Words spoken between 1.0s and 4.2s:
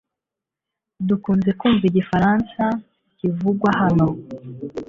Dukunze kumva igifaransa kivugwa hano.